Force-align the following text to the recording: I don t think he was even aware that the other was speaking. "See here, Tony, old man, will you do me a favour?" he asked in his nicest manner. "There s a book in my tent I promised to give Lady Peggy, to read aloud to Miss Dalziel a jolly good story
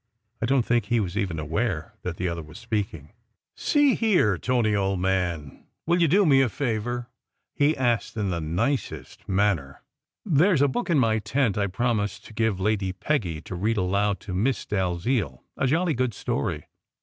I 0.41 0.47
don 0.47 0.63
t 0.63 0.67
think 0.67 0.85
he 0.85 0.99
was 0.99 1.15
even 1.15 1.37
aware 1.37 1.93
that 2.01 2.17
the 2.17 2.27
other 2.27 2.41
was 2.41 2.57
speaking. 2.57 3.11
"See 3.53 3.93
here, 3.93 4.35
Tony, 4.39 4.73
old 4.75 4.99
man, 4.99 5.67
will 5.85 6.01
you 6.01 6.07
do 6.07 6.25
me 6.25 6.41
a 6.41 6.49
favour?" 6.49 7.07
he 7.53 7.77
asked 7.77 8.17
in 8.17 8.31
his 8.31 8.41
nicest 8.41 9.29
manner. 9.29 9.83
"There 10.25 10.53
s 10.53 10.61
a 10.61 10.67
book 10.67 10.89
in 10.89 10.97
my 10.97 11.19
tent 11.19 11.55
I 11.55 11.67
promised 11.67 12.25
to 12.25 12.33
give 12.33 12.59
Lady 12.59 12.93
Peggy, 12.93 13.41
to 13.41 13.53
read 13.53 13.77
aloud 13.77 14.19
to 14.21 14.33
Miss 14.33 14.65
Dalziel 14.65 15.43
a 15.55 15.67
jolly 15.67 15.93
good 15.93 16.15
story 16.15 16.65